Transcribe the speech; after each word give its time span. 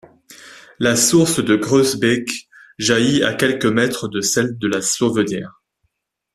La 0.79 0.95
source 0.95 1.45
de 1.45 1.55
Groesbeek 1.55 2.49
jaillit 2.79 3.23
à 3.23 3.35
quelques 3.35 3.67
mètres 3.67 4.07
de 4.07 4.19
celle 4.19 4.57
de 4.57 4.67
la 4.67 4.81
Sauvenière. 4.81 5.61